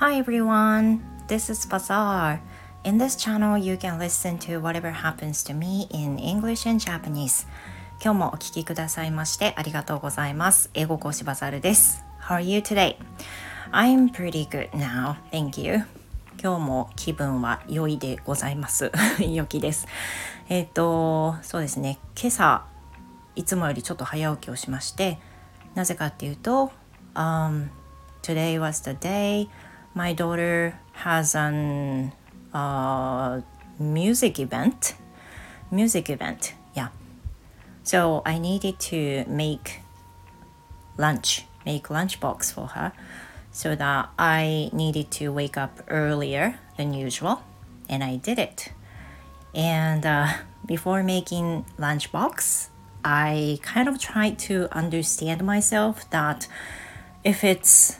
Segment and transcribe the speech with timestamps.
[0.00, 2.40] Hi everyone, this is Bazaar.
[2.84, 7.46] In this channel, you can listen to whatever happens to me in English and Japanese.
[8.02, 10.70] 今日もお聞きくださいましてありがとうございます。
[10.72, 12.02] 英語講師バザールです。
[12.22, 12.96] How are you today?
[13.72, 15.16] I'm pretty good now.
[15.32, 15.84] Thank you.
[16.42, 18.90] 今日も気分は良いでございます。
[19.20, 19.86] 良きです。
[20.48, 21.98] えっ、と、そうですね。
[22.18, 22.64] 今朝、
[23.36, 25.18] いつもよりちょっと早起きをしまして、
[25.74, 26.72] なぜかっていうと、
[27.14, 27.68] um,
[28.22, 29.50] today was the day
[29.94, 32.12] my daughter has an
[32.52, 33.40] uh,
[33.78, 34.94] music event.
[35.70, 36.88] Music event, yeah.
[37.82, 39.80] So I needed to make
[40.98, 42.92] lunch, make lunchbox for her,
[43.52, 47.42] so that I needed to wake up earlier than usual,
[47.88, 48.72] and I did it.
[49.54, 50.28] And uh,
[50.66, 52.68] before making lunchbox,
[53.04, 56.46] I kind of tried to understand myself that
[57.24, 57.99] if it's,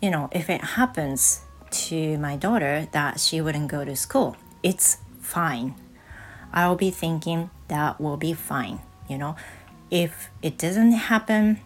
[0.00, 4.98] you know, if it happens to my daughter that she wouldn't go to school, it's
[5.20, 5.74] fine.
[6.52, 8.80] I'll be thinking that will be fine.
[9.08, 9.36] You know,
[9.90, 11.60] if it doesn't happen,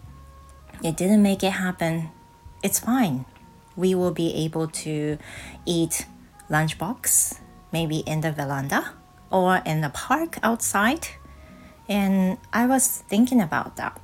[0.83, 2.09] it didn't make it happen,
[2.63, 3.25] it's fine.
[3.75, 5.17] We will be able to
[5.65, 6.05] eat
[6.49, 7.39] lunchbox,
[7.71, 8.93] maybe in the veranda
[9.31, 11.07] or in the park outside.
[11.87, 13.99] And I was thinking about that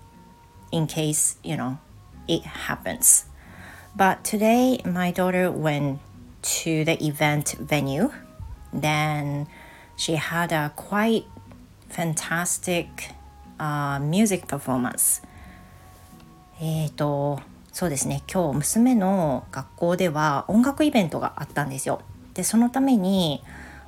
[0.72, 1.80] in case, you know,
[2.28, 3.26] it happens.
[3.96, 6.00] But today, my daughter went
[6.42, 8.10] to the event venue.
[8.74, 9.48] Then
[9.96, 11.26] she had a quite
[11.90, 12.88] fantastic
[13.60, 15.22] uh, music performance.
[16.62, 17.42] えっと、
[17.74, 22.02] そうですね、今日娘の学校では音楽イベントがあったんですよ。
[22.34, 23.44] で、そのために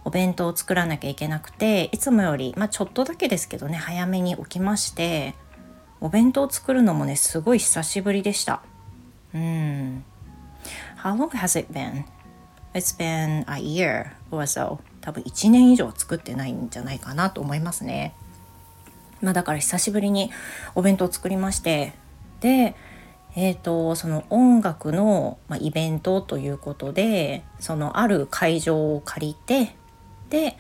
[0.06, 5.36] お弁当を作らなきゃいけなくて、いつもより、まあちょっとだけですけどね、早めに起きまして、
[6.02, 8.62] お弁当を作るのもね、すごい久しぶりでした。
[9.34, 10.04] うん。
[11.04, 12.06] How long has it been?
[12.74, 14.80] It's been a year or so.
[15.02, 18.16] 多分1年以上作ってないんじゃないかなと思いますね。
[19.22, 20.32] まあだから久しぶりに
[20.76, 21.94] お弁当を作りまして
[22.42, 22.76] で
[23.36, 29.76] えーと、その音楽の、まあ、イベントということでそのある会場を借りて
[30.30, 30.56] で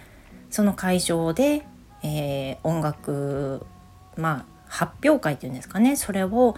[0.49, 1.67] その会場で、
[2.01, 3.65] えー、音楽
[4.17, 6.55] まあ発表会っていうんですかねそれを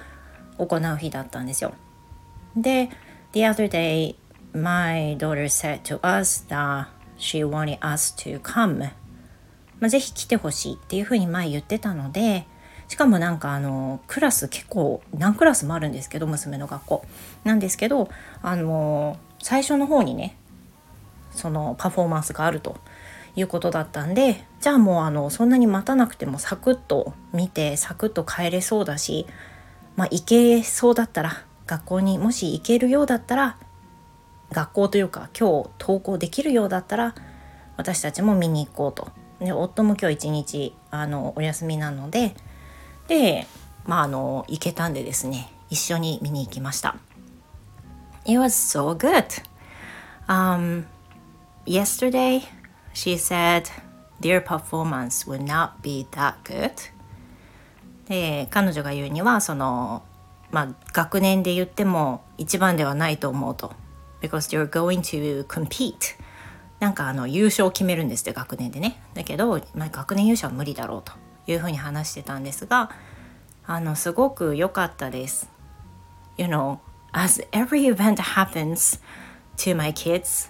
[0.58, 1.74] 行う日だったんですよ。
[2.56, 2.90] で
[3.34, 4.16] The other day
[4.54, 8.92] my daughter said to us that she wanted us to come.
[9.80, 12.48] まあ、ぜひ来てほしいっていうふうに前言ってたので
[12.88, 17.06] しかもなんかあのクラス結構何クラスもあるんですけど娘の学校。
[17.44, 18.10] なんですけど
[18.42, 20.38] あの最初の方にね
[21.32, 22.78] そのパフォーマンスがあると。
[23.38, 29.26] いうことだったんでじゃあもうあのそんなに待たなくてもサクッと見てサクッと帰れそうだし
[29.96, 33.58] まあ行けそうだったら学校にもし行けるようだったら
[34.52, 37.16] 学校というか今日登校できるようだったら
[37.78, 39.12] 私たちも見に行こうと。
[39.40, 42.34] で夫も今日一日あのお休みなので
[43.08, 43.46] で
[43.86, 46.96] まああの行けたんでですね一緒に見に行きました。
[48.26, 49.44] It was so good.
[50.28, 50.86] Um,
[51.66, 52.44] yesterday
[52.94, 53.66] she said
[54.22, 56.72] their performance would not be that good.
[58.08, 60.04] で彼女が言うにはその
[60.56, 63.74] まあ学年で言っても一番ではないと思うと
[64.22, 66.16] because they're going to compete
[66.80, 71.12] なんかあの優勝を決めるんですって学年でねだけど、まあ、学年優勝は無理だろうと
[71.46, 72.90] いうふうに話してたんですが
[73.66, 75.50] あのすごく良かったです。
[76.38, 76.80] You know,
[77.12, 79.02] as every event happens
[79.58, 80.50] to my kids,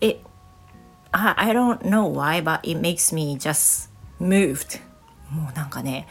[0.00, 0.20] it
[1.12, 3.90] I, I don't know why, but it makes me just
[4.20, 4.80] moved.
[5.30, 6.08] もうなんかね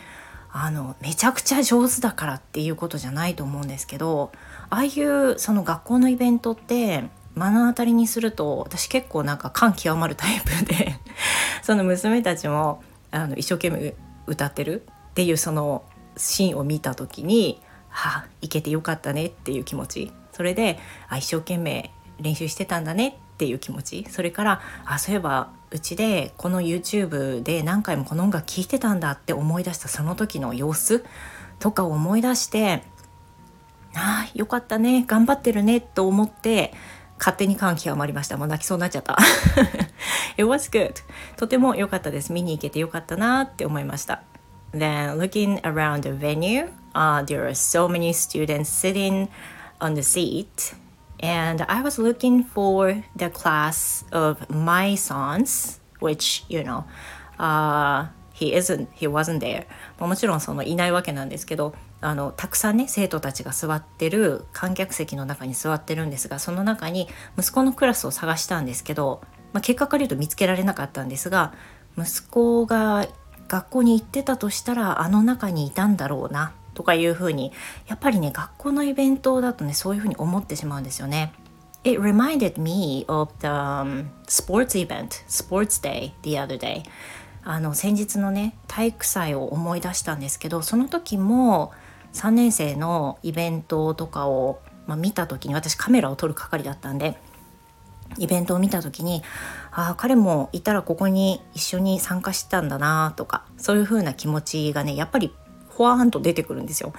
[0.58, 4.32] あのめちゃくちゃ上手だからっていうことじゃないと思うんですけど
[4.70, 7.04] ああいうその学校のイベントって
[7.36, 10.96] 目の当たりにすると私結構なんか感極まるタイプで
[11.62, 13.96] その娘たちもあの一生懸命
[14.28, 15.84] 歌ってるっていうその
[16.16, 20.13] シーンを見た時に「はあいけてよかったね」っていう気持ち。
[20.31, 31.04] それであ一生懸命練習してたんだねっていう気持ちそれからあそういえばうちでこの YouTube で何回もこの音楽聴いてたんだって思い出したその時の様子
[31.60, 32.84] とかを思い出して
[33.94, 36.74] ああよかったね頑張ってるねと思って
[37.18, 38.38] 勝手に感極まりました。
[38.38, 39.18] もう泣きそうになっちゃった。
[40.38, 40.96] It was good.
[41.38, 42.34] とても良かったです。
[42.34, 44.22] 見に行けて良かったなって思いました。
[44.74, 49.30] Then looking around the venue, uh, there are so many students sitting
[49.80, 50.76] on the seat.
[51.21, 56.83] And I was looking for the class of my sons, which, you know,
[57.39, 59.65] uh, he isn't he wasn't there.
[59.97, 67.07] もちろんそのいないわけなんですけどあのたくさんね生徒たちが座ってる観客席の中に座ってるんですがその中に
[67.38, 69.21] 息子のクラスを探したんですけど、
[69.53, 71.53] まあ、結果から言うと見つけられなかったんですが
[71.97, 73.07] 息子が
[73.47, 76.51] 学校に行ってたとしたらあの中にいたんだろうな。
[76.75, 77.51] とかいうふうに
[77.88, 81.33] やっぱりね学校のイベントだとねそういうふうに思ってしまうんですよね。
[81.83, 86.83] It reminded me of the、um, sports event, sports day the other day.
[87.44, 91.72] あの先日のね体育祭を思い出したんですけどその時も
[92.13, 97.18] 3年生のイベントとかを、まあ、見た時に私カメラを撮る係だったんで
[98.18, 99.22] イベントを見た時に
[99.72, 105.33] ああ彼もいたらここに一緒に参加してたんだなとかそういう風な気持ちがねやっぱり
[105.75, 106.94] ほわーんと出てくるんですよ。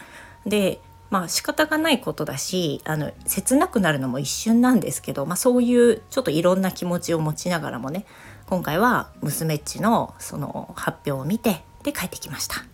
[0.46, 0.80] で
[1.10, 8.04] まあ仕方がないことだしあの切なくなるのも一瞬なんですけど、まあ、そういうちょっといろんな気持ちを持ちながらもね
[8.46, 12.64] 今回は娘っちのその発表を見てで帰ってきました。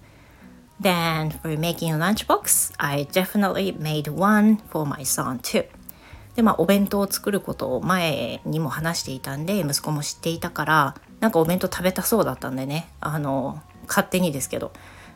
[0.80, 5.66] Then for making a lunchbox, I definitely made one for my son too.
[6.34, 14.72] でまあお弁当を作ることを前にも話していたんで息子も知っていたからなんかお弁当食べたそうだったんでねあの勝手にですけど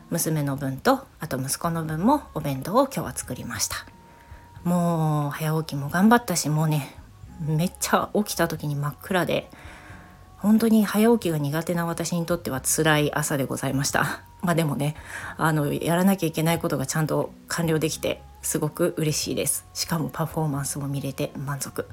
[0.09, 3.77] 娘の分とあと息子の分もお弁当を今日は作りました。
[4.63, 6.95] もう早起きも頑張ったしもうね
[7.39, 9.49] めっちゃ起きた時に真っ暗で
[10.37, 14.21] 本当に早起きが苦手な私にとっては辛い朝でございました。
[14.41, 14.95] まあでもね
[15.37, 19.65] あのやらなきゃいけないことがちゃんと完了できてすごく嬉しいです。
[19.73, 21.87] しかもパフォーマンスも見れて満足。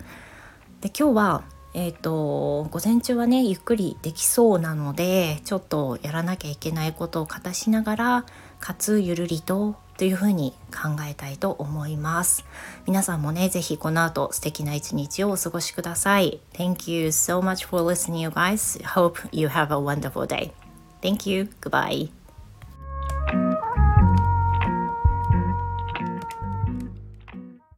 [0.81, 1.45] で今日は
[1.75, 8.27] えーと、午前中はねゆっくりできそうなのでちょっとやらなきゃいけないことをかしながら
[8.61, 12.45] かつゆるりとというふうに考えたいと思います。
[12.87, 16.41] 皆さんもねぜひこの後素敵な一日をお過ごしください。
[16.53, 18.83] Thank you so much for listening you guys.
[18.85, 20.53] Hope you have a wonderful day.
[21.01, 21.49] Thank you.
[21.61, 22.24] Goodbye.